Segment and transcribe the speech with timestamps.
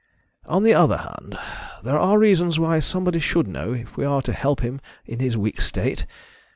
[0.47, 1.37] On the other hand,
[1.83, 5.37] there are reasons why somebody should know, if we are to help him in his
[5.37, 6.07] weak state.